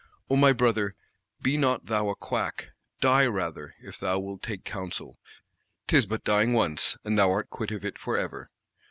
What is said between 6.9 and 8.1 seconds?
and thou art quit of it